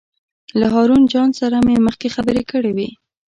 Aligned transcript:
له 0.59 0.65
هارون 0.73 1.03
جان 1.13 1.29
سره 1.39 1.57
مې 1.65 1.75
مخکې 1.87 2.13
خبرې 2.15 2.43
کړې 2.51 2.71
وې. 2.77 2.89